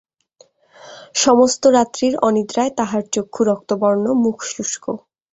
সমস্ত 1.15 1.63
রাত্রির 1.75 2.13
অনিদ্রায় 2.21 2.71
তাহার 2.77 3.03
চক্ষু 3.13 3.41
রক্তবর্ণ, 3.43 4.05
মুখ 4.23 4.37
শুষ্ক। 4.49 4.85